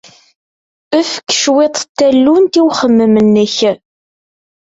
Efk 0.99 1.27
cwiṭ 1.41 1.77
n 1.83 1.87
tallunt 1.97 2.59
i 2.59 2.61
uxemmem-nnek! 2.67 3.57